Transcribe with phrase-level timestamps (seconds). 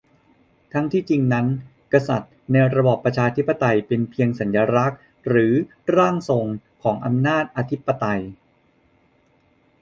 [0.73, 1.45] ทั้งที่จริงนั้น
[1.93, 5.53] กษัตริย์ในระบอบประชาธิปไตยเป็นเพียงสัญลักษณ์หรือ
[5.95, 6.45] "ร่างทรวง"
[6.83, 8.21] ของอำนาจอธิปไตย